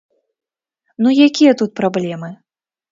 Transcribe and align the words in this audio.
Ну 1.03 1.09
якія 1.29 1.51
тут 1.61 1.71
праблемы? 1.83 2.29